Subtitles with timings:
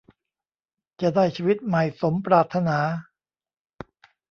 [1.01, 2.79] จะได้ชีวิตใหม่สมปรารถนา